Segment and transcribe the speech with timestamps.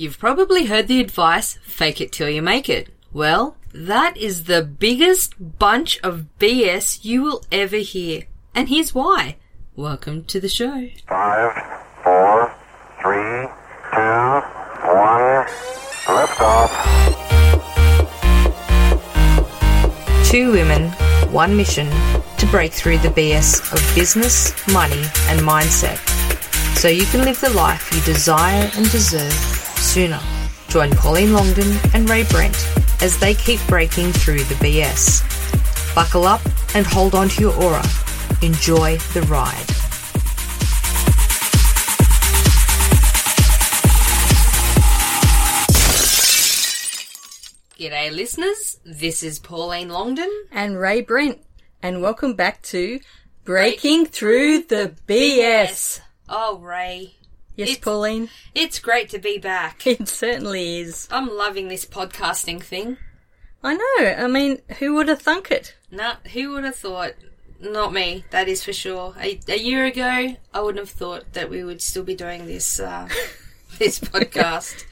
[0.00, 2.88] You've probably heard the advice, fake it till you make it.
[3.12, 8.22] Well, that is the biggest bunch of BS you will ever hear.
[8.54, 9.36] And here's why.
[9.76, 10.88] Welcome to the show.
[11.06, 11.52] Five,
[12.02, 12.50] four,
[13.02, 13.46] three,
[13.92, 14.40] two,
[14.88, 15.44] one.
[16.16, 16.72] Lift off.
[20.24, 20.90] Two women,
[21.30, 21.90] one mission
[22.38, 25.98] to break through the BS of business, money, and mindset
[26.80, 29.59] so you can live the life you desire and deserve
[29.90, 30.20] sooner.
[30.68, 32.54] Join Pauline Longdon and Rae Brent
[33.02, 35.24] as they keep breaking through the BS.
[35.96, 36.40] Buckle up
[36.76, 37.82] and hold on to your aura.
[38.40, 39.66] Enjoy the ride.
[47.76, 48.78] G'day, listeners.
[48.84, 50.30] This is Pauline Longdon.
[50.52, 51.40] and Rae Brent,
[51.82, 53.00] and welcome back to
[53.44, 56.00] Breaking Through the BS.
[56.28, 57.14] Oh, Rae.
[57.60, 59.86] Yes, It's- Pauline, It's great to be back.
[59.86, 61.06] it certainly is.
[61.10, 62.96] I'm loving this podcasting thing.
[63.62, 64.14] I know.
[64.16, 65.74] I mean, who would have thunk it?
[65.90, 67.12] Nah, who would have thought?
[67.60, 69.14] Not me, that is for sure.
[69.20, 72.80] A, a year ago, I wouldn't have thought that we would still be doing this
[72.80, 73.06] uh,
[73.78, 74.86] this podcast.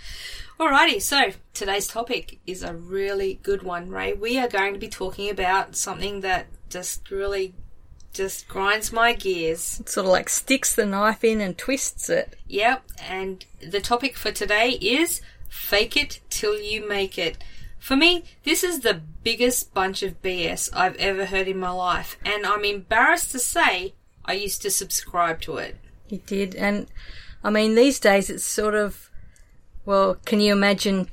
[0.60, 4.12] Alrighty, so today's topic is a really good one, Rae.
[4.12, 7.54] We are going to be talking about something that just really
[8.12, 9.80] just grinds my gears.
[9.80, 12.36] It sort of like sticks the knife in and twists it.
[12.46, 17.38] Yep, and the topic for today is fake it till you make it.
[17.78, 22.18] For me, this is the biggest bunch of BS I've ever heard in my life,
[22.24, 25.76] and I'm embarrassed to say I used to subscribe to it.
[26.06, 26.86] He did, and
[27.42, 29.10] I mean, these days it's sort of,
[29.84, 31.08] well, can you imagine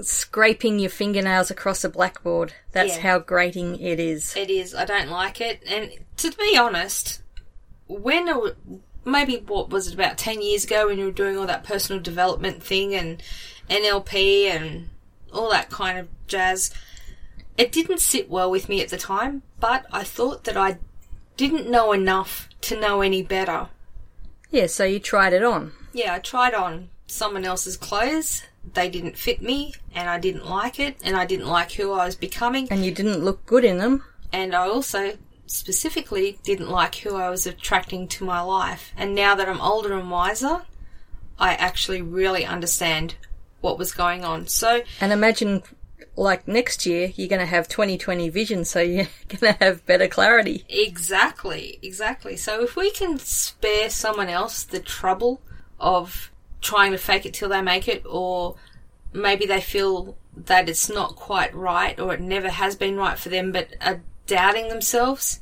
[0.00, 2.52] scraping your fingernails across a blackboard?
[2.72, 3.00] That's Yeah.
[3.02, 4.34] how grating it is.
[4.36, 7.20] It is, I don't like it, and to be honest,
[7.86, 8.56] when it,
[9.04, 12.00] maybe what was it about 10 years ago when you were doing all that personal
[12.02, 13.22] development thing and
[13.70, 14.88] NLP and
[15.32, 16.70] all that kind of jazz,
[17.56, 20.78] it didn't sit well with me at the time, but I thought that I
[21.36, 23.68] didn't know enough to know any better.
[24.50, 25.72] Yeah, so you tried it on.
[25.92, 28.42] Yeah, I tried on someone else's clothes.
[28.72, 32.06] They didn't fit me, and I didn't like it, and I didn't like who I
[32.06, 32.66] was becoming.
[32.70, 34.02] And you didn't look good in them.
[34.32, 35.16] and I also
[35.46, 38.92] specifically didn't like who I was attracting to my life.
[38.96, 40.62] And now that I'm older and wiser,
[41.38, 43.14] I actually really understand
[43.60, 44.46] what was going on.
[44.48, 45.62] So, And imagine,
[46.16, 50.08] like next year, you're going to have 2020 vision, so you're going to have better
[50.08, 50.64] clarity.
[50.68, 52.36] exactly, exactly.
[52.36, 55.40] So, if we can spare someone else the trouble
[55.78, 56.30] of
[56.64, 58.56] trying to fake it till they make it, or
[59.12, 63.28] maybe they feel that it's not quite right or it never has been right for
[63.28, 65.38] them, but are doubting themselves.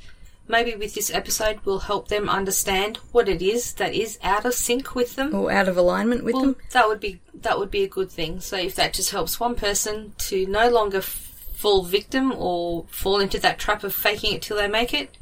[0.49, 4.53] Maybe with this episode, we'll help them understand what it is that is out of
[4.53, 5.35] sync with them.
[5.35, 6.57] Or out of alignment with Well, them.
[6.73, 8.41] that would be that would be a good thing.
[8.41, 13.21] So if that just helps one person to no longer f- fall victim or fall
[13.21, 15.17] into that trap of faking it till they make it,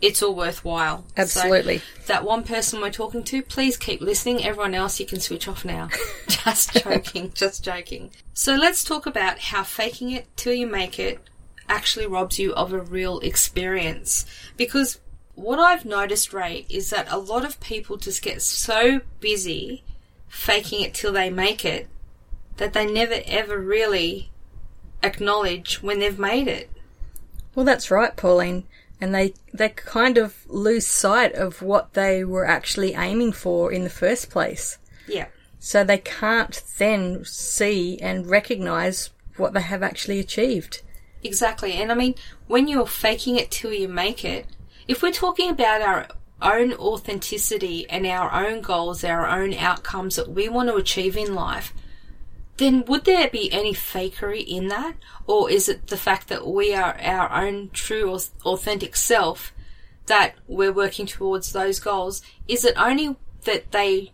[0.00, 1.04] it's all worthwhile.
[1.16, 1.82] So Absolutely.
[2.06, 4.44] that one person we're talking to, please keep listening.
[4.44, 5.88] Everyone else, you can switch off now.
[6.28, 8.10] just joking, just joking.
[8.32, 11.20] So let's talk about how faking it till you make it
[11.68, 14.24] actually robs you of a real experience.
[14.56, 15.00] Because
[15.34, 19.84] what I've noticed, Rae, is that a lot of people just get so busy
[20.28, 21.88] faking it till they make it
[22.58, 24.30] that they never ever really
[25.02, 26.70] acknowledge when they've made it.
[27.54, 28.64] Well, that's right, Pauline.
[29.00, 33.84] And they, they kind of lose sight of what they were actually aiming for in
[33.84, 34.78] the first place.
[35.06, 35.26] Yeah.
[35.60, 40.82] So they can't then see and recognize what they have actually achieved.
[41.22, 41.72] Exactly.
[41.74, 42.14] And I mean,
[42.46, 44.46] when you're faking it till you make it,
[44.86, 46.08] if we're talking about our
[46.40, 51.34] own authenticity and our own goals, our own outcomes that we want to achieve in
[51.34, 51.72] life,
[52.58, 54.96] then would there be any fakery in that?
[55.26, 59.52] Or is it the fact that we are our own true, au- authentic self
[60.06, 62.20] that we're working towards those goals?
[62.46, 64.12] Is it only that they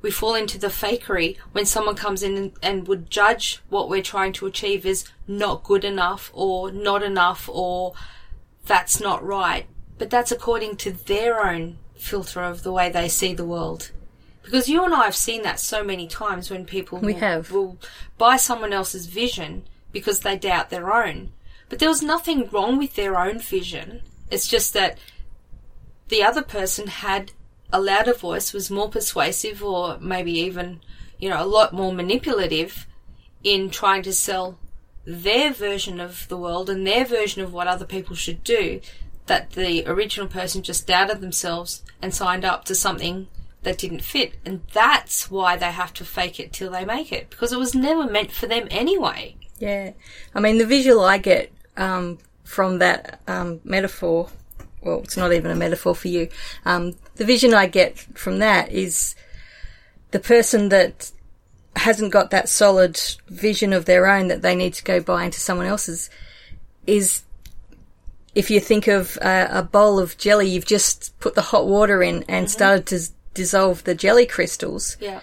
[0.00, 4.02] we fall into the fakery when someone comes in and, and would judge what we're
[4.02, 7.94] trying to achieve as not good enough or not enough or
[8.64, 9.66] that's not right.
[9.96, 13.90] But that's according to their own filter of the way they see the world.
[14.48, 17.52] Because you and I have seen that so many times when people We will, have.
[17.52, 17.76] will
[18.16, 21.32] buy someone else's vision because they doubt their own.
[21.68, 24.00] But there was nothing wrong with their own vision.
[24.30, 24.96] It's just that
[26.08, 27.32] the other person had
[27.70, 30.80] a louder voice, was more persuasive, or maybe even,
[31.18, 32.86] you know, a lot more manipulative
[33.44, 34.58] in trying to sell
[35.04, 38.80] their version of the world and their version of what other people should do.
[39.26, 43.28] That the original person just doubted themselves and signed up to something
[43.62, 44.34] that didn't fit.
[44.44, 47.74] And that's why they have to fake it till they make it because it was
[47.74, 49.36] never meant for them anyway.
[49.58, 49.92] Yeah.
[50.34, 54.28] I mean, the visual I get um, from that um, metaphor,
[54.82, 56.28] well, it's not even a metaphor for you.
[56.64, 59.14] Um, the vision I get from that is
[60.12, 61.10] the person that
[61.76, 65.40] hasn't got that solid vision of their own that they need to go buy into
[65.40, 66.10] someone else's
[66.86, 67.22] is
[68.34, 72.02] if you think of a, a bowl of jelly, you've just put the hot water
[72.02, 73.00] in and started to
[73.34, 74.96] dissolve the jelly crystals.
[75.00, 75.20] Yeah.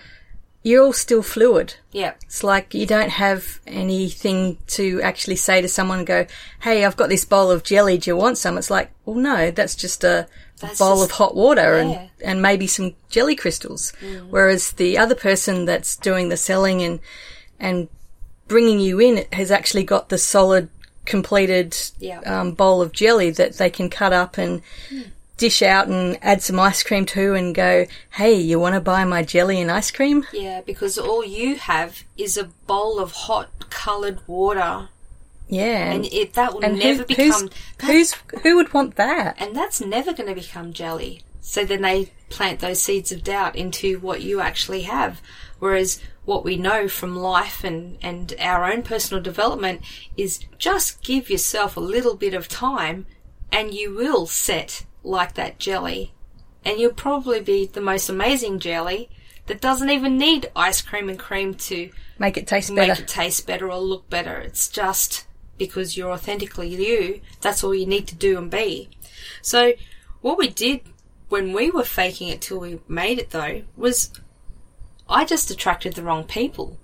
[0.63, 1.75] You're all still fluid.
[1.91, 2.13] Yeah.
[2.23, 6.25] It's like you don't have anything to actually say to someone and go,
[6.61, 7.99] Hey, I've got this bowl of jelly.
[7.99, 8.57] Do you want some?
[8.57, 10.27] It's like, well, no, that's just a
[10.61, 11.83] That's bowl just- of hot water Yeah.
[11.83, 11.97] Mm.
[11.99, 13.93] and, and maybe some jelly crystals.
[14.29, 16.99] Whereas the other person that's doing the selling and,
[17.59, 17.87] and
[18.47, 20.69] bringing you in has actually got the solid,
[21.05, 22.21] completed Yeah.
[22.21, 24.63] um, bowl of jelly that they can cut up and
[25.37, 29.03] dish out and add some ice cream to and go, Hey, you want to buy
[29.03, 30.25] my jelly and ice cream?
[30.33, 34.89] Yeah, because all you have is a bowl of hot coloured water,
[35.49, 35.91] Yeah.
[35.91, 37.49] and it that will And never who, become.
[37.81, 39.35] who's, who's who would want that?
[39.37, 41.21] and that's never going to become jelly.
[41.41, 45.21] So then they plant those seeds of doubt into what you actually have.
[45.59, 49.81] Whereas what we know from life and, and our own personal development
[50.17, 53.05] is just give yourself a little bit of time
[53.51, 56.13] and you will set like that jelly.
[56.63, 59.09] And you'll probably be the most amazing jelly
[59.47, 63.03] that doesn't even need ice cream and cream to Make it taste make better.
[63.03, 64.37] it taste better or look better.
[64.39, 65.25] It's just
[65.57, 67.21] because you're authentically you.
[67.41, 68.89] That's all you need to do and be.
[69.41, 69.73] So
[70.21, 70.81] what we did
[71.29, 74.11] when we were faking it till we made it though was
[75.07, 76.79] I just attracted the wrong people.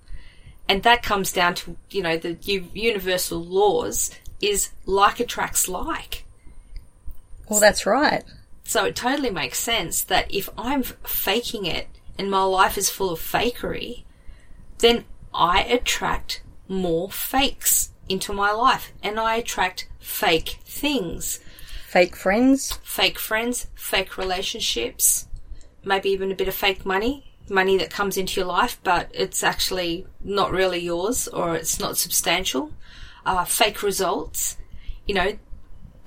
[0.70, 2.38] And that comes down to, you know, the
[2.74, 6.26] universal laws is like attracts like.
[7.52, 8.24] Well, that's right.
[8.64, 13.10] So it totally makes sense that if I'm faking it and my life is full
[13.10, 14.06] of fakery,
[14.78, 15.04] then
[15.34, 21.42] I attract more fakes into my life and I attract fake things.
[21.88, 22.80] Fake friends.
[22.84, 25.28] Fake friends, fake relationships,
[25.84, 29.44] maybe even a bit of fake money, money that comes into your life but it's
[29.44, 32.72] actually not really yours or it's not substantial.
[33.26, 34.56] Uh, fake results.
[35.06, 35.38] You know,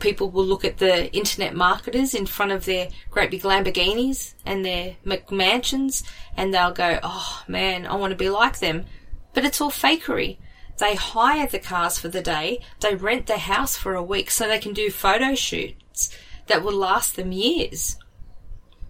[0.05, 4.63] people will look at the internet marketers in front of their great big Lamborghinis and
[4.63, 6.05] their McMansions
[6.37, 8.85] and they'll go, oh man, I want to be like them.
[9.33, 10.37] But it's all fakery.
[10.77, 14.47] They hire the cars for the day, they rent the house for a week so
[14.47, 16.15] they can do photo shoots
[16.49, 17.97] that will last them years.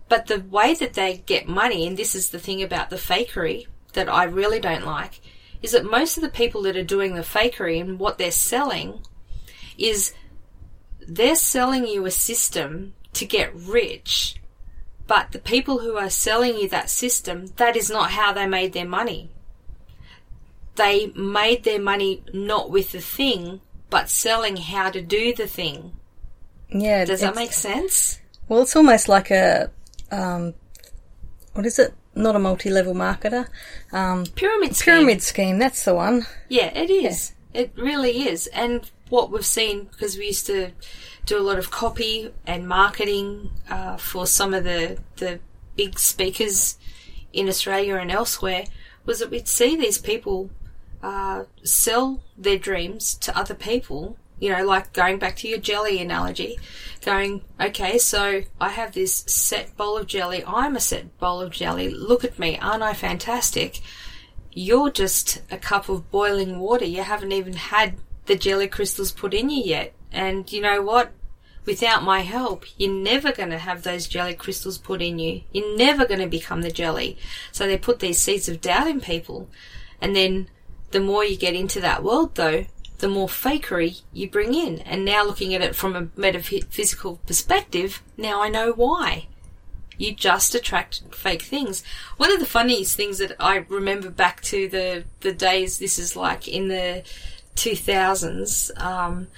[0.08, 3.66] But the way that they get money, and this is the thing about the fakery
[3.92, 5.20] that I really don't like,
[5.62, 9.00] is that most of the people that are doing the fakery and what they're selling
[9.78, 10.12] is
[11.06, 14.36] they're selling you a system to get rich,
[15.06, 18.72] but the people who are selling you that system, that is not how they made
[18.72, 19.30] their money.
[20.76, 23.60] They made their money not with the thing,
[23.90, 25.92] but selling how to do the thing.
[26.68, 27.04] Yeah.
[27.04, 28.20] Does that make sense?
[28.48, 29.70] Well, it's almost like a,
[30.10, 30.54] um,
[31.52, 31.94] what is it?
[32.16, 33.48] Not a multi-level marketer.
[33.92, 34.94] Um, Pyramid scheme.
[34.94, 35.58] pyramid scheme.
[35.58, 36.26] That's the one.
[36.48, 37.32] Yeah, it is.
[37.52, 38.46] It really is.
[38.48, 40.72] And what we've seen, because we used to
[41.26, 45.40] do a lot of copy and marketing uh, for some of the, the
[45.76, 46.78] big speakers
[47.32, 48.64] in Australia and elsewhere,
[49.04, 50.50] was that we'd see these people
[51.02, 54.16] uh, sell their dreams to other people.
[54.40, 56.58] You know, like going back to your jelly analogy,
[57.02, 60.42] going, okay, so I have this set bowl of jelly.
[60.46, 61.88] I'm a set bowl of jelly.
[61.88, 62.58] Look at me.
[62.58, 63.80] Aren't I fantastic?
[64.54, 66.84] you're just a cup of boiling water.
[66.84, 67.96] You haven't even had
[68.26, 69.92] the jelly crystals put in you yet.
[70.12, 71.12] And you know what?
[71.66, 75.42] Without my help, you're never going to have those jelly crystals put in you.
[75.52, 77.16] You're never going to become the jelly.
[77.52, 79.48] So they put these seeds of doubt in people.
[80.00, 80.48] And then
[80.90, 82.66] the more you get into that world though,
[82.98, 84.80] the more fakery you bring in.
[84.80, 89.28] And now looking at it from a metaphysical perspective, now I know why
[89.96, 91.82] you just attract fake things.
[92.16, 96.16] One of the funniest things that I remember back to the the days this is
[96.16, 97.02] like in the
[97.56, 99.28] 2000s um,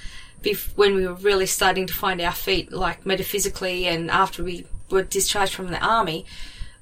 [0.42, 4.66] bef- when we were really starting to find our feet like metaphysically and after we
[4.90, 6.24] were discharged from the army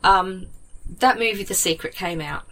[0.02, 0.46] um,
[0.98, 2.46] that movie The Secret came out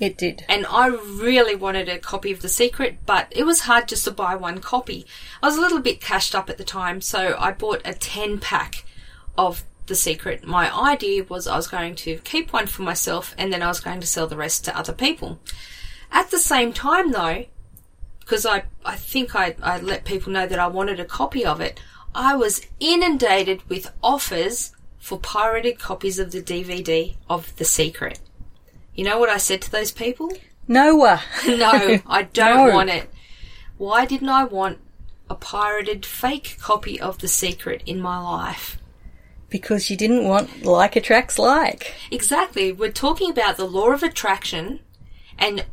[0.00, 0.44] It did.
[0.48, 4.10] and I really wanted a copy of The Secret, but it was hard just to
[4.12, 5.04] buy one copy.
[5.42, 8.38] I was a little bit cashed up at the time, so I bought a 10
[8.38, 8.84] pack
[9.36, 10.44] of The Secret.
[10.44, 13.80] My idea was I was going to keep one for myself and then I was
[13.80, 15.40] going to sell the rest to other people.
[16.12, 17.46] At the same time, though,
[18.24, 21.60] because I, I think I, I let people know that I wanted a copy of
[21.60, 21.78] it,
[22.14, 28.20] I was inundated with offers for pirated copies of the DVD of The Secret.
[28.94, 30.32] You know what I said to those people?
[30.68, 31.22] Noah.
[31.46, 32.74] No, I don't No.
[32.74, 33.10] want it.
[33.78, 34.78] Why didn't I want
[35.28, 38.78] a pirated fake copy of The Secret in my life?
[39.48, 41.94] Because you didn't want like attracts like.
[42.10, 42.72] Exactly.
[42.72, 44.80] We're talking about the law of attraction,
[45.38, 45.64] and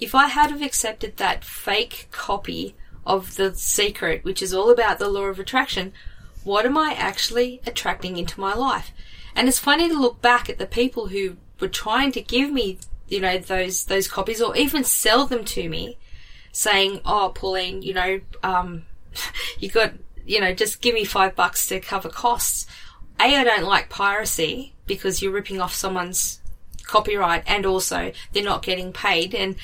[0.00, 2.74] if I had have accepted that fake copy
[3.04, 5.92] of The Secret, which is all about the law of attraction,
[6.44, 8.92] what am I actually attracting into my life?
[9.34, 12.78] And it's funny to look back at the people who were trying to give me,
[13.08, 15.98] you know, those those copies or even sell them to me,
[16.52, 18.84] saying, "Oh, Pauline, you know, um,
[19.58, 22.66] you got, you know, just give me five bucks to cover costs."
[23.20, 26.40] A, I don't like piracy because you're ripping off someone's
[26.88, 29.32] copyright and also they're not getting paid.
[29.32, 29.54] And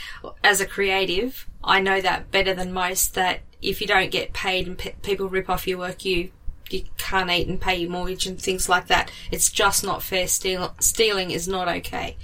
[0.44, 4.68] as a creative, I know that better than most that if you don't get paid
[4.68, 6.30] and pe- people rip off your work, you
[6.70, 9.10] you can't eat and pay your mortgage and things like that.
[9.30, 10.26] It's just not fair.
[10.26, 12.16] Steal- stealing is not okay.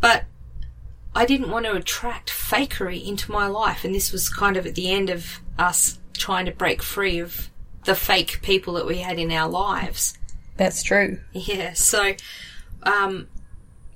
[0.00, 0.24] But
[1.14, 4.74] I didn't want to attract fakery into my life, and this was kind of at
[4.74, 7.50] the end of us trying to break free of
[7.84, 10.18] the fake people that we had in our lives.
[10.56, 11.20] That's true.
[11.32, 12.14] Yeah, so
[12.82, 13.28] um,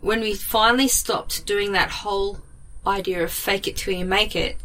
[0.01, 2.39] when we finally stopped doing that whole
[2.87, 4.57] idea of fake it till you make it,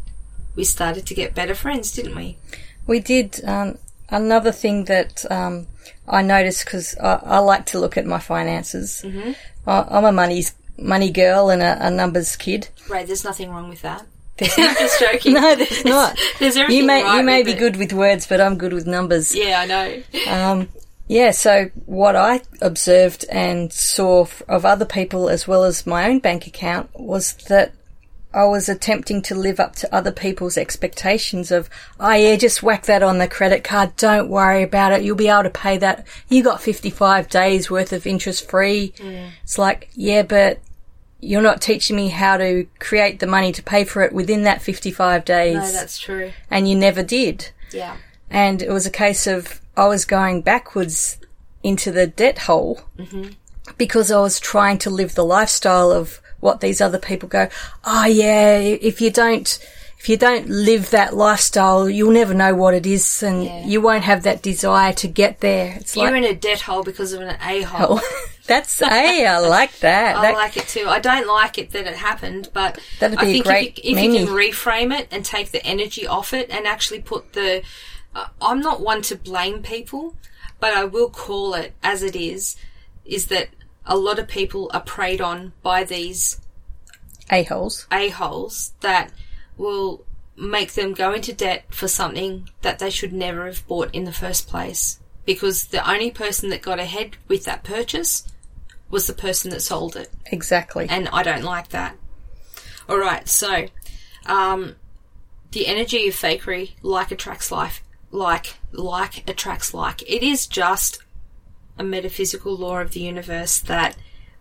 [0.54, 2.38] we started to get better friends, didn't we?
[2.86, 3.44] We did.
[3.44, 3.78] Um,
[4.08, 5.66] another thing that um,
[6.08, 9.02] I noticed because I, I like to look at my finances.
[9.04, 9.32] Mm-hmm.
[9.68, 12.68] I, I'm a money's money girl and a, a numbers kid.
[12.88, 13.06] Right.
[13.06, 14.06] there's nothing wrong with that.
[14.40, 15.34] I'm just joking.
[15.34, 16.18] No, there's not.
[16.38, 17.58] There's everything you may right you may be it.
[17.58, 19.34] good with words, but I'm good with numbers.
[19.34, 20.02] Yeah, I know.
[20.30, 20.68] Um,
[21.08, 26.18] yeah, so what I observed and saw of other people as well as my own
[26.18, 27.72] bank account was that
[28.34, 32.84] I was attempting to live up to other people's expectations of, oh yeah, just whack
[32.84, 33.96] that on the credit card.
[33.96, 35.02] Don't worry about it.
[35.02, 36.06] You'll be able to pay that.
[36.28, 38.92] You got 55 days worth of interest free.
[39.42, 40.58] It's like, yeah, but
[41.18, 44.60] you're not teaching me how to create the money to pay for it within that
[44.60, 45.54] 55 days.
[45.54, 46.30] No, that's true.
[46.50, 47.96] and you never did Yeah.
[48.28, 51.18] and it was a case of I was going backwards
[51.62, 52.80] into the debt hole
[53.76, 57.48] because I was trying to live the lifestyle of what these other people go.
[57.84, 59.58] Oh yeah, if you don't,
[59.98, 63.66] if you don't live that lifestyle, you'll never know what it is, and Yeah.
[63.66, 65.74] you won't have that desire to get there.
[65.80, 67.98] It's You're like, in a debt hole because of an oh, a hole.
[68.00, 70.16] oh, that's hey, I like that.
[70.16, 70.86] I That- like it too.
[70.88, 73.84] I don't like it that it happened, but That'd I be a think great if,
[73.84, 77.32] you, if you can reframe it and take the energy off it and actually put
[77.32, 77.62] the.
[78.40, 80.16] I'm not one to blame people,
[80.60, 82.56] but I will call it as it is.
[83.04, 83.48] Is that
[83.84, 86.40] a lot of people are preyed on by these
[87.30, 87.86] a holes.
[87.92, 89.12] a holes that
[89.56, 90.04] will
[90.36, 94.12] make them go into debt for something that they should never have bought in the
[94.12, 94.98] first place.
[95.24, 98.26] Because the only person that got ahead with that purchase
[98.90, 100.86] was the person that sold it Exactly.
[100.88, 101.96] and I don't like that.
[102.88, 103.66] All right, so
[104.26, 104.76] um,
[105.50, 110.02] the energy of fakery, like attracts life, like like attracts like.
[110.02, 111.02] It is just
[111.78, 113.96] a metaphysical law of the universe that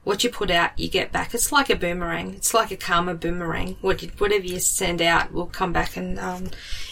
[0.06, 1.34] what you put out, you get back.
[1.34, 2.36] It's like a boomerang.
[2.36, 3.76] It's like a karma boomerang.
[3.82, 6.52] What you, whatever you send out will come back, and um,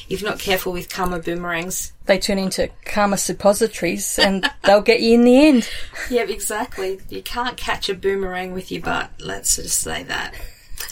[0.10, 5.01] if you're not careful with karma boomerangs, they turn into karma suppositories, and they'll get
[5.01, 5.70] you in the end.
[6.10, 7.00] Yeah, exactly.
[7.10, 9.12] You can't catch a boomerang with your butt.
[9.20, 10.34] Let's just say that.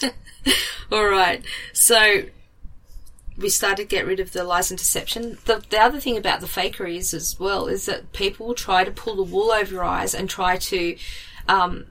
[0.92, 1.44] All right.
[1.72, 2.22] So
[3.42, 5.38] we started to get rid of the lies and deception.
[5.44, 8.84] The, the other thing about the fakery is as well is that people will try
[8.84, 10.96] to pull the wool over your eyes and try to,
[11.48, 11.86] um,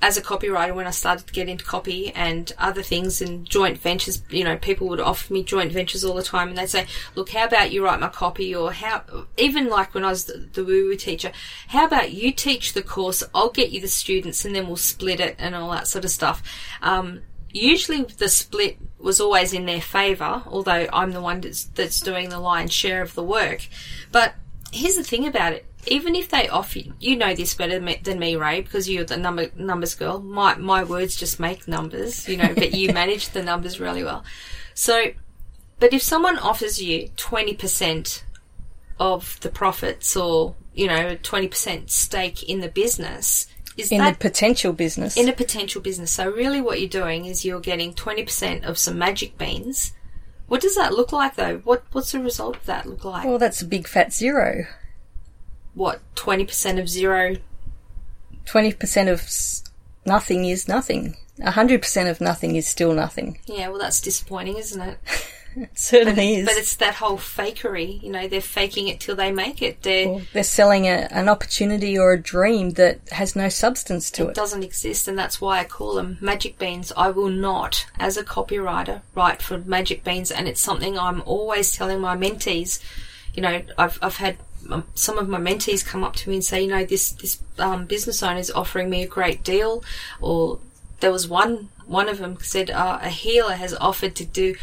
[0.00, 3.78] as a copywriter, when I started to get into copy and other things and joint
[3.78, 6.86] ventures, you know, people would offer me joint ventures all the time and they'd say,
[7.14, 9.02] look, how about you write my copy or how,
[9.36, 11.32] even like when I was the, the woo woo teacher,
[11.68, 15.18] how about you teach the course, I'll get you the students and then we'll split
[15.18, 16.42] it and all that sort of stuff.
[16.82, 18.76] Um, usually the split
[19.06, 23.02] was always in their favour, although I'm the one that's, that's doing the lion's share
[23.02, 23.68] of the work.
[24.10, 24.34] But
[24.72, 25.64] here's the thing about it.
[25.86, 29.04] Even if they offer you, you know this better me- than me, Rae, because you're
[29.04, 30.18] the number numbers girl.
[30.18, 34.24] My my words just make numbers, you know, but you manage the numbers really well.
[34.74, 35.12] So,
[35.78, 38.24] but if someone offers you twenty percent
[38.98, 43.46] of the profits, or you know, twenty percent stake in the business,
[43.76, 45.16] is In that the potential business.
[45.16, 46.10] in a potential business.
[46.12, 49.92] So really what you're doing is you're getting 20% of some magic beans.
[50.48, 51.58] What does that look like though?
[51.64, 53.24] What what's the result of that look like?
[53.24, 54.66] well, that's a big fat zero.
[55.74, 57.36] what 20% of zero?
[58.46, 59.28] 20% of
[60.06, 61.16] nothing is nothing.
[61.40, 63.38] 100% of nothing is still nothing.
[63.46, 64.98] Yeah, well that's disappointing, isn't it?
[65.66, 66.46] It certainly is.
[66.46, 68.02] But it's that whole fakery.
[68.02, 69.82] You know, they're faking it till they make it.
[69.82, 74.26] They're, Or they're selling a, an opportunity or a dream that has no substance to
[74.26, 74.34] it it.
[74.34, 76.92] doesn't exist, and that's why I call them magic beans.
[76.96, 81.72] I will not, as a copywriter, write for magic beans, and it's something I'm always
[81.72, 82.78] telling my mentees.
[83.34, 84.36] You know, I've I've had
[84.70, 87.40] um, some of my mentees come up to me and say, you know, this this
[87.58, 89.82] um, business owner is offering me a great deal,
[90.20, 90.58] or
[91.00, 94.54] there was one one of them said uh, a healer has offered to do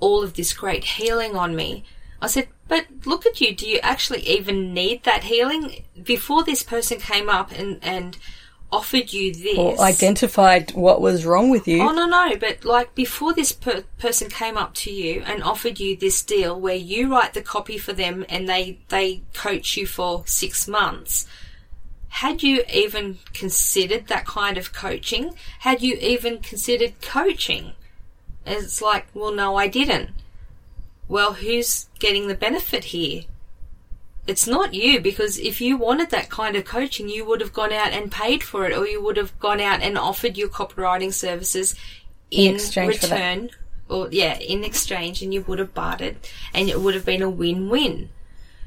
[0.00, 1.84] all of this great healing on me.
[2.22, 3.54] I said, but look at you.
[3.54, 5.84] Do you actually even need that healing?
[6.02, 8.18] Before this person came up and, and
[8.72, 9.58] offered you this.
[9.58, 11.82] Or identified what was wrong with you.
[11.82, 12.36] Oh no no!
[12.36, 16.58] But like before, this per- person came up to you and offered you this deal
[16.58, 21.26] where you write the copy for them and they they coach you for six months.
[22.08, 25.34] Had you even considered that kind of coaching?
[25.60, 27.72] Had you even considered coaching?
[28.46, 30.10] It's like, well, no, I didn't.
[31.08, 33.24] Well, who's getting the benefit here?
[34.26, 37.72] It's not you because if you wanted that kind of coaching, you would have gone
[37.72, 41.12] out and paid for it, or you would have gone out and offered your copywriting
[41.12, 41.74] services
[42.30, 43.50] in, exchange return,
[43.88, 46.16] or yeah, in exchange, and you would have bartered,
[46.54, 48.10] and it would have been a win-win.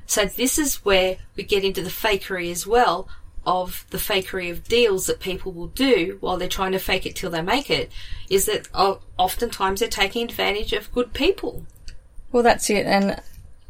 [0.05, 3.07] So this is where we get into the fakery as well
[3.45, 7.15] of the fakery of deals that people will do while they're trying to fake it
[7.15, 7.91] till they make it.
[8.29, 8.67] Is that
[9.17, 11.65] oftentimes they're taking advantage of good people.
[12.31, 13.21] Well, that's it, and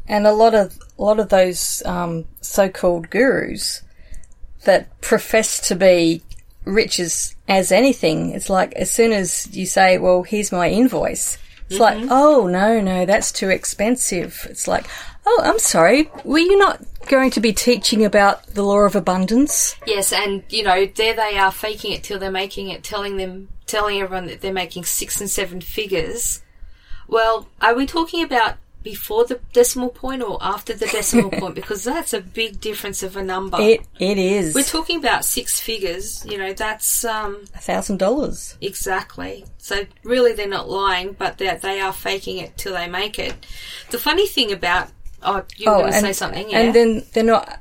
[0.06, 3.82] and a lot of a lot of those um, so-called gurus
[4.64, 6.22] that profess to be
[6.64, 8.30] rich as as anything.
[8.30, 11.38] It's like as soon as you say, "Well, here's my invoice,"
[11.70, 12.08] it's like, mm-hmm.
[12.10, 14.86] "Oh no, no, that's too expensive." It's like,
[15.26, 19.76] "Oh, I'm sorry, were you not going to be teaching about the law of abundance?"
[19.86, 23.48] Yes, and you know, there they are faking it till they're making it, telling them,
[23.66, 26.42] telling everyone that they're making six and seven figures.
[27.08, 31.56] Well, are we talking about before the decimal point or after the decimal point?
[31.56, 33.58] Because that's a big difference of a number.
[33.60, 36.24] It it is We're talking about six figures.
[36.24, 38.56] You know, that's um, a thousand dollars.
[38.60, 39.44] Exactly.
[39.58, 43.34] So really, they're not lying, but they they are faking it till they make it.
[43.90, 44.90] The funny thing about
[45.24, 46.60] oh, you were going to say something, yeah?
[46.60, 47.60] And then they're not.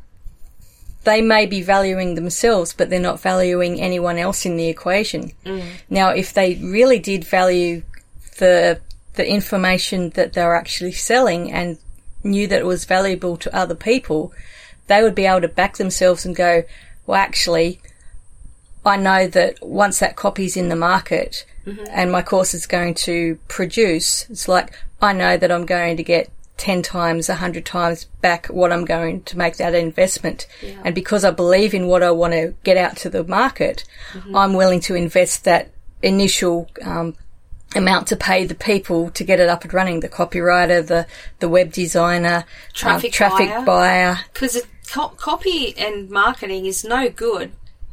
[1.06, 5.34] They may be valuing themselves, but they're not valuing anyone else in the equation.
[5.46, 5.66] Mm.
[5.90, 7.84] Now, if they really did value
[8.38, 8.80] the
[9.16, 11.78] the information that they were actually selling and
[12.24, 14.34] knew that it was valuable to other people,
[14.88, 16.64] they would be able to back themselves and go,
[17.06, 17.80] "Well, actually,
[18.86, 21.46] I know that once that copy's in the market
[21.92, 26.04] and my course is going to produce, it's like I know that I'm going to
[26.04, 30.46] get 10 times, 100 times back what I'm going to make that investment.
[30.84, 33.86] And because I believe in what I want to get out to the market,
[34.36, 35.72] I'm willing to invest that
[36.02, 37.16] initial um,
[37.76, 41.08] amount to pay the people to get it up and running the copywriter, the,
[41.40, 43.66] the web designer, Traffic um, traffic buyer.
[43.66, 44.20] buyer.
[44.34, 47.52] because co- copy and marketing is no good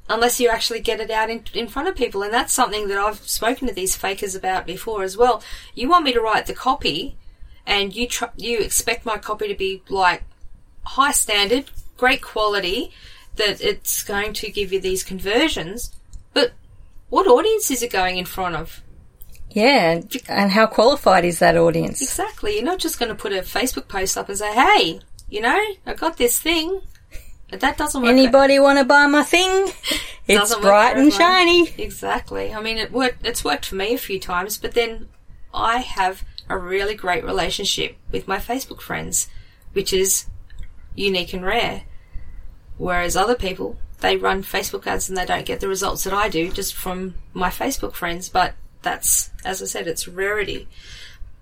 [0.08, 2.98] unless you actually get it out in, in front of people and that's something that
[2.98, 5.42] i've spoken to these fakers about before as well
[5.74, 7.16] you want me to write the copy
[7.66, 10.24] and you tr- you expect my copy to be like
[10.84, 11.64] high standard
[11.96, 12.90] great quality
[13.36, 15.94] that it's going to give you these conversions
[16.34, 16.52] but
[17.08, 18.82] what audience is it going in front of
[19.50, 22.00] Yeah, and, how qualified is that audience?
[22.00, 22.54] Exactly.
[22.54, 25.60] You're not just going to put a Facebook post up and say, "Hey, you know,
[25.86, 26.80] I got this thing."
[27.50, 28.10] But that doesn't work.
[28.10, 29.72] Anybody want to buy my thing?
[30.28, 31.68] It's bright and shiny.
[31.76, 32.54] Exactly.
[32.54, 33.26] I mean, it worked.
[33.26, 35.08] It's worked for me a few times, but then
[35.52, 39.28] I have a really great relationship with my Facebook friends,
[39.72, 40.26] which is
[40.94, 41.82] unique and rare.
[42.78, 46.28] Whereas other people, they run Facebook ads and they don't get the results that I
[46.28, 48.28] do just from my Facebook friends.
[48.28, 50.68] But that's, as I said, it's rarity.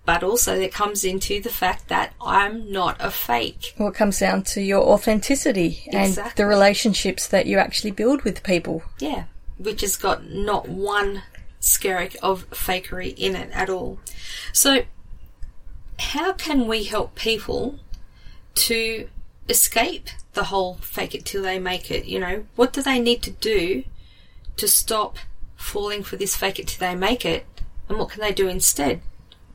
[0.04, 3.74] But also, it comes into the fact that I'm not a fake.
[3.78, 8.42] Well, it comes down to your authenticity and the relationships that you actually build with
[8.42, 8.82] people.
[9.00, 9.24] Yeah,
[9.58, 11.24] which has got not one
[11.60, 13.98] skerrick of fakery in it at all.
[14.52, 14.84] So,
[15.98, 17.78] how can we help people
[18.54, 19.08] to
[19.48, 22.06] escape the whole fake it till they make it?
[22.06, 23.84] You know, what do they need to do
[24.56, 25.18] to stop
[25.58, 27.44] falling for this fake it till they make it?
[27.88, 29.02] And what can they do instead?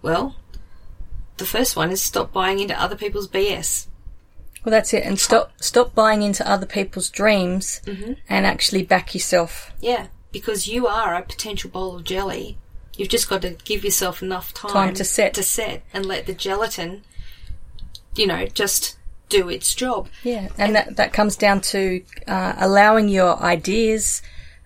[0.04, 0.36] Well,
[1.38, 3.88] the first one is stop buying into other people's BS.
[4.64, 5.04] Well, that's it.
[5.04, 8.14] And stop stop buying into other people's dreams Mm-hmm.
[8.30, 9.72] and actually back yourself.
[9.82, 12.58] Yeah, because you are a potential bowl of jelly.
[12.96, 15.34] You've just got to give yourself enough time, Time to set.
[15.34, 17.02] to set, and let the gelatin,
[18.16, 18.98] you know, just
[19.30, 20.08] do its job.
[20.24, 24.22] Yeah, and that that comes down to uh, allowing your ideas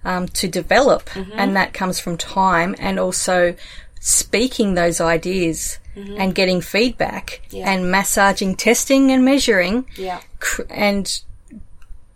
[0.07, 1.39] um, to develop, Mm-hmm.
[1.39, 3.55] and that comes from time and also
[3.99, 7.71] speaking those ideas and getting feedback Yeah.
[7.71, 10.19] and massaging, testing and measuring Yeah.
[10.39, 11.05] cr- and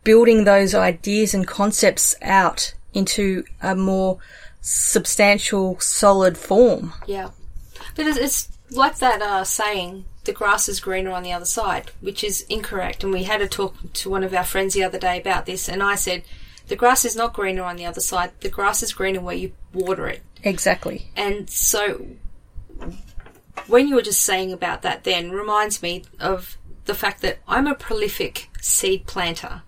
[0.04, 4.19] building those ideas and concepts out into a more
[4.62, 6.93] substantial, solid form.
[7.08, 7.30] Yeah.
[7.95, 11.89] But it's, it's like that uh, saying, the grass is greener on the other side,
[12.01, 13.04] which is incorrect.
[13.04, 15.67] And we had a talk to one of our friends the other day about this,
[15.67, 16.21] and I said,
[16.72, 18.32] the grass is not greener on the other side.
[18.40, 20.22] The grass is greener where you water it.
[20.42, 21.12] Exactly.
[21.18, 22.06] And so,
[23.68, 27.68] when you were just saying about that, then reminds me of the fact that I'm
[27.68, 29.64] a prolific seed planter.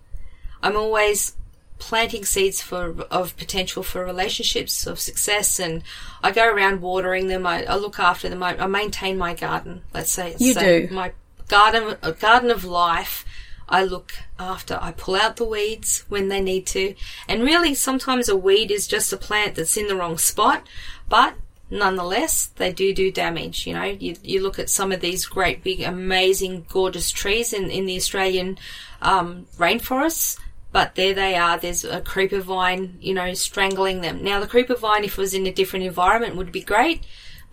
[0.62, 1.36] I'm always
[1.78, 5.82] planting seeds for of potential for relationships of success, and
[6.22, 7.44] I go around watering them.
[7.46, 8.42] I, I look after them.
[8.42, 9.82] I, I maintain my garden.
[9.92, 10.94] Let's say You say do.
[10.94, 11.12] my
[11.48, 13.26] garden, a garden of life.
[13.68, 14.78] I look after.
[14.80, 16.94] I pull out the weeds when they need to,
[17.28, 20.66] and really sometimes a weed is just a plant that's in the wrong spot,
[21.08, 21.34] but
[21.70, 23.66] nonetheless they do do damage.
[23.66, 27.70] You know, you, you look at some of these great, big, amazing, gorgeous trees in
[27.70, 28.58] in the Australian
[29.02, 30.38] um, rainforests.
[30.72, 31.56] But there they are.
[31.56, 34.24] There's a creeper vine, you know, strangling them.
[34.24, 37.04] Now, the creeper vine, if it was in a different environment, would be great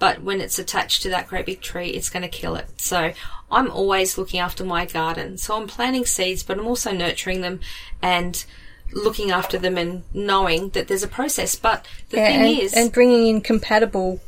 [0.01, 2.65] but when it's attached to that great big tree, it's going to kill it.
[2.81, 3.13] So
[3.51, 5.37] I'm always looking after my garden.
[5.37, 7.59] So I'm planting seeds, but I'm also nurturing them
[8.01, 8.43] and
[8.91, 11.55] looking after them and knowing that there's a process.
[11.55, 14.19] But the Yeah, thing and, is, and bringing in compatible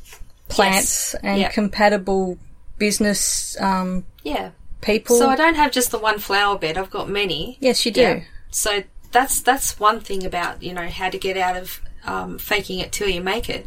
[0.48, 1.50] plants and Yeah.
[1.50, 2.38] compatible
[2.78, 4.52] business um, yeah.
[4.82, 5.18] people.
[5.18, 6.78] So I don't have just the one flower bed.
[6.78, 7.58] I've got many.
[7.62, 8.02] yes, you do.
[8.02, 8.24] Yeah.
[8.52, 12.78] So that's that's one thing about you know how to get out of um, faking
[12.78, 13.66] it till you make it.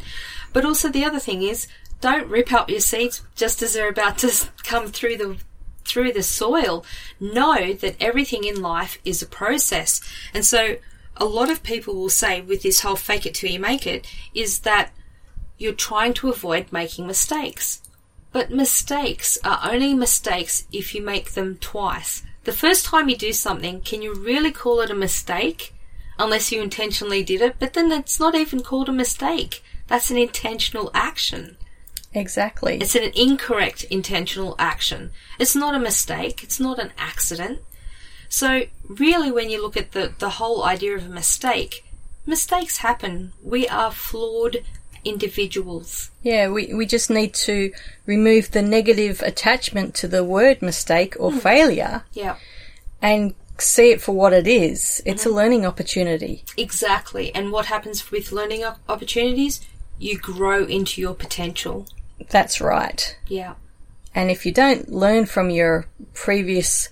[0.53, 1.67] But also the other thing is
[2.01, 5.37] don't rip up your seeds just as they're about to come through the
[5.85, 6.85] through the soil.
[7.19, 10.01] Know that everything in life is a process,
[10.33, 10.77] and so
[11.15, 14.05] a lot of people will say with this whole fake it till you make it
[14.33, 14.91] is that
[15.57, 17.81] you're trying to avoid making mistakes.
[18.31, 22.21] But mistakes are only mistakes if you make them twice.
[22.43, 25.73] The first time you do something, can you really call it a mistake?
[26.19, 29.63] Unless you intentionally did it, but then it's not even called a mistake.
[29.87, 31.57] That's an intentional action.
[32.17, 32.77] Exactly.
[32.81, 35.11] It's an incorrect intentional action.
[35.39, 36.43] It's not a mistake.
[36.43, 37.59] It's not an accident.
[38.29, 41.85] So really when you look at the, the whole idea of a mistake,
[42.25, 43.33] mistakes happen.
[43.43, 44.57] We are flawed
[45.05, 46.11] individuals.
[46.23, 47.71] Yeah, we, we just need to
[48.05, 51.37] remove the negative attachment to the word mistake or Hmm.
[51.39, 52.35] failure Yeah.
[53.01, 55.01] and see it for what it is.
[55.05, 55.31] It's Mm-hmm.
[55.31, 56.43] a learning opportunity.
[56.57, 57.33] Exactly.
[57.33, 59.61] And what happens with learning opportunities?
[59.99, 61.87] You grow into your potential.
[62.29, 63.17] That's right.
[63.27, 63.55] Yeah.
[64.15, 66.89] And if you don't learn from your previous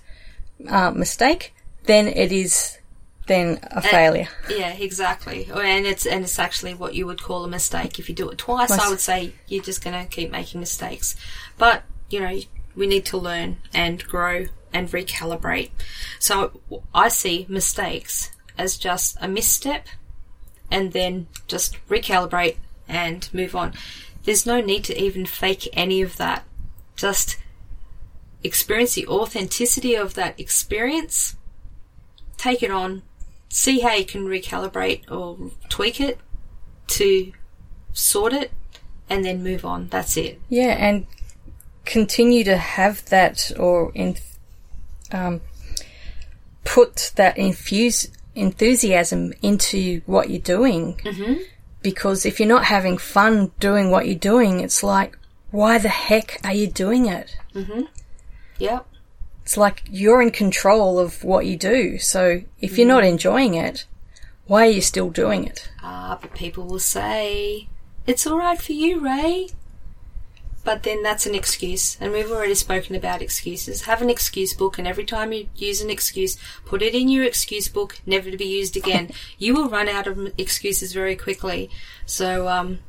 [0.68, 2.78] uh, mistake, then it is
[3.26, 4.28] then a failure.
[4.48, 5.48] Yeah, exactly.
[5.52, 7.98] Oh, And it's and it's actually what you would call a mistake.
[7.98, 8.70] If you do it twice.
[8.70, 11.16] I would say you're just going to keep making mistakes.
[11.58, 12.38] But you know,
[12.76, 15.70] we need to learn and grow and recalibrate.
[16.18, 16.60] So
[16.94, 19.86] I see mistakes as just a misstep,
[20.70, 22.56] and then just recalibrate
[22.88, 23.74] and move on.
[24.26, 26.44] There's no need to even fake any of that.
[26.96, 27.38] Just
[28.44, 31.36] experience the authenticity of that experience
[32.36, 33.02] take it on,
[33.48, 36.18] see how you can recalibrate or tweak it
[36.88, 37.32] to
[37.92, 38.52] sort it,
[39.08, 39.88] and then move on.
[39.88, 40.40] That's it.
[40.48, 41.06] Yeah, and
[41.84, 44.16] continue to have that or in,
[45.12, 45.40] um,
[46.64, 50.96] put that infuse enthusiasm into what you're doing.
[51.04, 51.42] Mm-hmm.
[51.82, 55.16] Because if you're not having fun doing what you're doing, it's like,
[55.50, 57.36] why the heck are you doing it?
[57.54, 57.82] Mm-hmm.
[58.58, 58.86] Yep.
[59.42, 61.98] It's like you're in control of what you do.
[61.98, 63.84] So if you're not enjoying it,
[64.46, 65.70] why are you still doing it?
[65.82, 67.68] Ah, but people will say,
[68.06, 69.48] it's alright for you, Rae.
[70.66, 73.82] But then that's an excuse, and we've already spoken about excuses.
[73.82, 77.22] Have an excuse book, and every time you use an excuse, put it in your
[77.22, 79.12] excuse book, never to be used again.
[79.38, 81.70] you will run out of excuses very quickly.
[82.04, 82.80] So, um,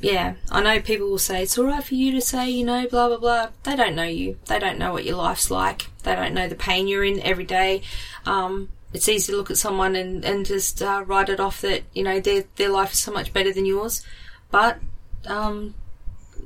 [0.00, 2.88] yeah, I know people will say it's all right for you to say, you know,
[2.88, 3.48] blah blah blah.
[3.64, 4.38] They don't know you.
[4.46, 5.88] They don't know what your life's like.
[6.04, 7.82] They don't know the pain you're in every day.
[8.24, 11.82] Um, it's easy to look at someone and and just uh, write it off that
[11.92, 14.02] you know their their life is so much better than yours,
[14.50, 14.78] but
[15.26, 15.74] um,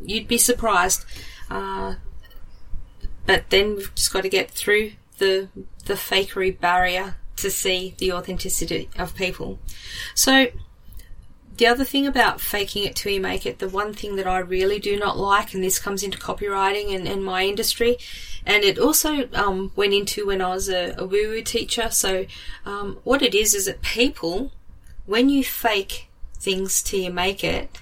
[0.05, 1.05] you'd be surprised.
[1.51, 1.95] Uh,
[3.27, 5.49] but then we've just got to get through the
[5.87, 9.59] the fakery barrier to see the authenticity of people.
[10.15, 10.49] So
[11.57, 14.39] the other thing about faking it till you make it, the one thing that I
[14.39, 17.97] really do not like, and this comes into copywriting and, and my industry,
[18.45, 21.91] and it also um, went into when I was a, a woo woo teacher.
[21.91, 22.27] So,
[22.67, 24.53] um, what it is is that people,
[25.07, 27.79] when you fake things till you make it,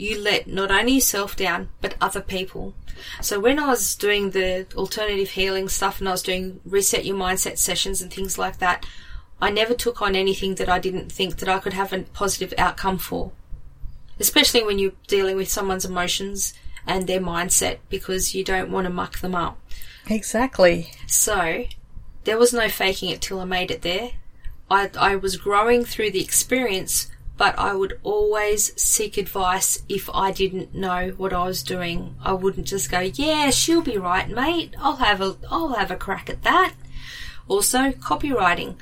[0.00, 2.74] you let not only yourself down, but other people.
[3.20, 7.16] So when I was doing the alternative healing stuff and I was doing reset your
[7.16, 8.86] mindset sessions and things like that,
[9.40, 12.52] I never took on anything that I didn't think that I could have a positive
[12.58, 13.32] outcome for.
[14.18, 16.52] Especially when you're dealing with someone's emotions
[16.86, 19.58] and their mindset because you don't want to muck them up.
[20.08, 20.92] Exactly.
[21.06, 21.64] So
[22.24, 24.12] there was no faking it till I made it there.
[24.70, 27.10] I, I was growing through the experience,
[27.40, 32.14] but I would always seek advice if I didn't know what I was doing.
[32.22, 34.74] I wouldn't just go, "Yeah, she'll be right, mate.
[34.78, 36.74] I'll have a I'll have a crack at that."
[37.48, 38.74] Also, copywriting.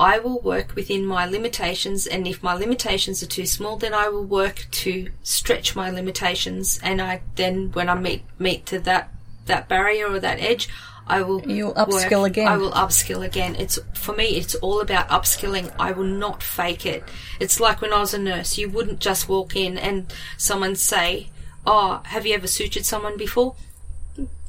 [0.00, 4.08] I will work within my limitations, and if my limitations are too small, then I
[4.08, 6.80] will work to stretch my limitations.
[6.82, 9.10] And I then, when I meet meet to that
[9.46, 10.68] that barrier or that edge,
[11.06, 12.48] I will You'll upskill again.
[12.48, 13.56] I will upskill again.
[13.56, 14.36] It's for me.
[14.36, 15.72] It's all about upskilling.
[15.78, 17.04] I will not fake it.
[17.40, 18.58] It's like when I was a nurse.
[18.58, 21.28] You wouldn't just walk in and someone say,
[21.66, 23.54] "Oh, have you ever sutured someone before?"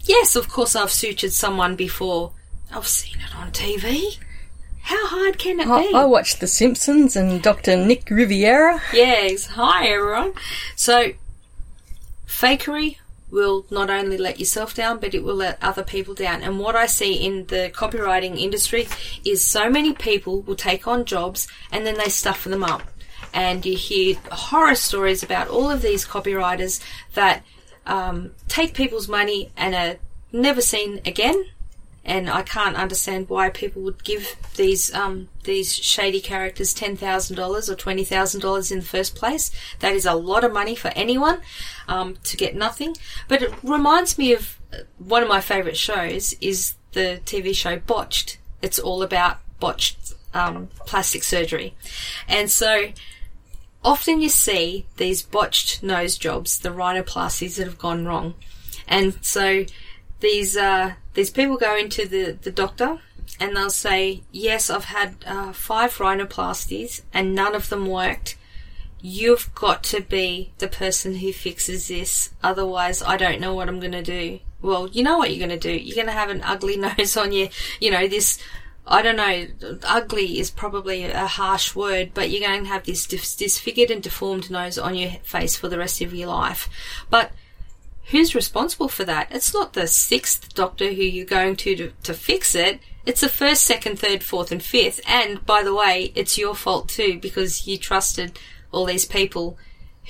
[0.06, 2.32] Yes, of course I've sutured someone before.
[2.72, 4.20] I've seen it on TV.
[4.82, 5.94] How hard can it I, be?
[5.94, 7.78] I watched The Simpsons and Dr.
[7.78, 8.82] Nick Riviera.
[8.92, 9.46] Yes.
[9.46, 10.34] Hi, everyone.
[10.76, 11.14] So,
[12.28, 12.98] fakery
[13.34, 16.44] will not only let yourself down, but it will let other people down.
[16.44, 18.88] And what I see in the copywriting industry
[19.26, 22.84] is so many people will take on jobs and then they stuff them up.
[23.34, 26.80] And you hear horror stories about all of these copywriters
[27.16, 27.44] that
[27.88, 29.96] um, take people's money and are
[30.32, 31.44] never seen again
[32.06, 37.38] and I can't understand why people would give these um, these shady characters ten thousand
[37.38, 39.52] dollars or twenty thousand dollars in the first place.
[39.80, 41.40] That is a lot of money for anyone
[41.88, 42.96] um, to get nothing.
[43.28, 47.80] But it reminds me of uh, one of my favourite shows is the TV show
[47.80, 48.38] Botched.
[48.62, 51.74] It's all about botched um, plastic surgery,
[52.28, 52.92] and so
[53.84, 58.34] often you see these botched nose jobs, the rhinoplasties that have gone wrong,
[58.88, 59.66] and so
[60.20, 63.00] these uh, these people go into the, the doctor
[63.40, 68.38] and they'll say, "Yes, I've had uh, five rhinoplasties and none of them worked.
[69.02, 72.32] You've got to be the person who fixes this.
[72.42, 75.60] Otherwise, I don't know what I'm going to do." Well, you know what you're going
[75.60, 75.78] to do.
[75.78, 77.50] You're going to have an ugly nose on you.
[77.80, 78.40] You know this.
[78.88, 79.78] I don't know.
[79.84, 84.02] Ugly is probably a harsh word, but you're going to have this dis- disfigured and
[84.02, 86.70] deformed nose on your face for the rest of your life.
[87.10, 87.32] But
[88.06, 89.28] who's responsible for that?
[89.32, 92.80] It's not the sixth doctor who you're going to, to to fix it.
[93.06, 95.02] It's the first, second, third, fourth, and fifth.
[95.08, 98.40] And by the way, it's your fault too because you trusted
[98.72, 99.58] all these people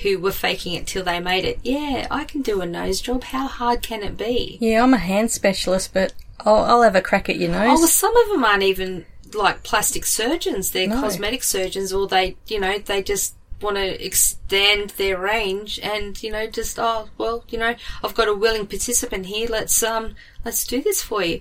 [0.02, 1.60] who were faking it till they made it.
[1.62, 3.24] Yeah, I can do a nose job.
[3.24, 4.58] How hard can it be?
[4.60, 7.78] Yeah, I'm a hand specialist, but I'll, I'll have a crack at your oh, nose.
[7.78, 10.70] Oh, well, some of them aren't even like plastic surgeons.
[10.70, 11.00] They're No.
[11.00, 16.30] cosmetic surgeons, or they, you know, they just want to extend their range and you
[16.30, 20.66] know just oh well you know I've got a willing participant here let's um let's
[20.66, 21.40] do this for you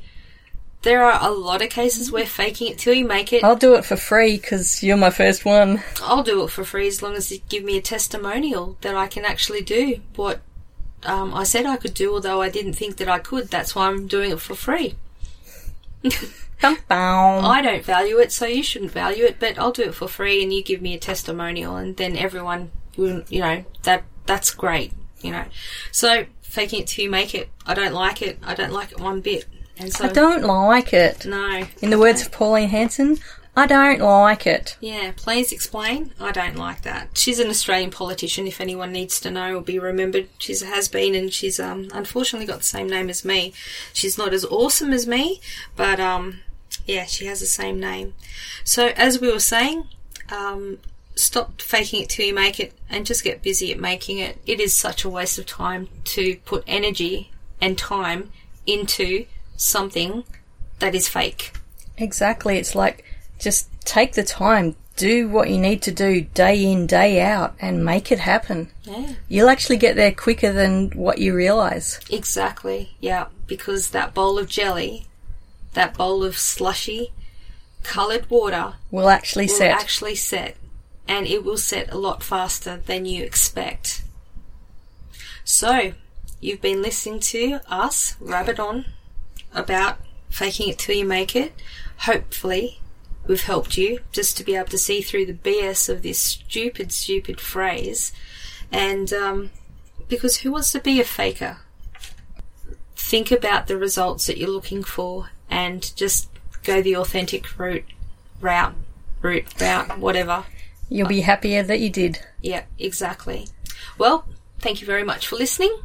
[0.81, 3.75] there are a lot of cases where faking it till you make it I'll do
[3.75, 5.81] it for free because you're my first one.
[6.01, 9.07] I'll do it for free as long as you give me a testimonial that I
[9.07, 10.41] can actually do what
[11.05, 13.49] um, I said I could do, although I didn't think that I could.
[13.49, 14.95] That's why I'm doing it for free.
[16.63, 17.43] Bum, bum.
[17.43, 20.41] I don't value it, so you shouldn't value it, but I'll do it for free
[20.41, 24.93] and you give me a testimonial and then everyone will, you know, that, that's great,
[25.19, 25.43] you know.
[25.91, 27.49] So, faking it till you make it.
[27.65, 28.39] I don't like it.
[28.41, 29.45] I don't like it one bit.
[29.77, 31.25] And so, I don't like it.
[31.25, 31.65] no.
[31.81, 33.17] In the words of Pauline Hanson,
[33.57, 34.77] I don't like it.
[34.79, 36.13] Yeah, please explain.
[36.17, 37.17] I don't like that.
[37.17, 38.47] She's an Australian politician.
[38.47, 42.47] If anyone needs to know or be remembered, she has been, and she's um, unfortunately
[42.47, 43.51] got the same name as me.
[43.91, 45.41] She's not as awesome as me,
[45.75, 46.39] but um,
[46.85, 48.13] yeah, she has the same name.
[48.63, 49.87] So as we were saying,
[50.31, 50.79] um,
[51.15, 54.37] stop faking it till you make it, and just get busy at making it.
[54.45, 57.31] It is such a waste of time to put energy
[57.61, 58.31] and time
[58.65, 60.23] into something
[60.79, 61.53] that is fake.
[61.97, 62.57] Exactly.
[62.57, 63.05] It's like
[63.39, 67.85] just take the time, do what you need to do day in, day out, and
[67.85, 68.69] make it happen.
[68.83, 69.13] Yeah.
[69.27, 71.99] You'll actually get there quicker than what you realise.
[72.09, 75.05] Exactly, yeah, because that bowl of jelly,
[75.73, 77.11] that bowl of slushy,
[77.83, 79.71] coloured water Will actually will set.
[79.71, 80.55] actually set,
[81.07, 84.03] and it will set a lot faster than you expect.
[85.43, 85.93] So,
[86.39, 88.85] you've been listening to us rabbit on
[89.53, 91.53] about faking it till you make it.
[91.99, 92.79] Hopefully,
[93.27, 96.91] we've helped you just to be able to see through the BS of this stupid,
[96.91, 98.11] stupid phrase.
[98.71, 99.51] And um,
[100.07, 101.57] because who wants to be a faker?
[102.95, 106.29] Think about the results that you're looking for and just
[106.63, 107.85] go the authentic route,
[108.41, 108.75] route,
[109.21, 110.45] route, route, whatever.
[110.89, 112.19] You'll be happier that you did.
[112.41, 113.47] Yeah, exactly.
[113.97, 114.27] Well,
[114.59, 115.75] thank you very much for listening,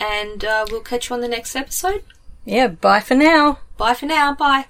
[0.00, 2.02] and uh, we'll catch you on the next episode.
[2.44, 3.58] Yeah, bye for now.
[3.76, 4.34] Bye for now.
[4.34, 4.66] Bye.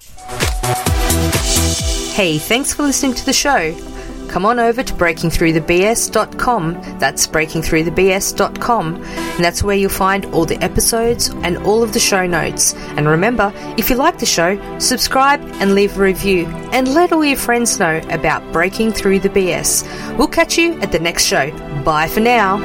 [2.14, 3.95] Hey, thanks for listening to the show.
[4.28, 6.98] Come on over to breakingthroughthebs.com.
[6.98, 8.96] That's breakingthroughthebs.com.
[8.96, 12.74] And that's where you'll find all the episodes and all of the show notes.
[12.96, 16.46] And remember, if you like the show, subscribe and leave a review.
[16.72, 20.16] And let all your friends know about Breaking Through the BS.
[20.16, 21.50] We'll catch you at the next show.
[21.82, 22.56] Bye for now.